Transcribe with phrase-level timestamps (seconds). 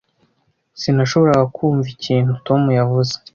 [0.79, 3.13] Sinashoboraga kumva ikintu Tom yavuze.